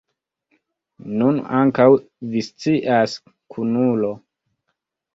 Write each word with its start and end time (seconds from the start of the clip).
Nun 1.19 1.37
ankaŭ 1.59 1.87
vi 2.33 2.43
scias, 2.49 3.17
kunulo. 3.57 4.15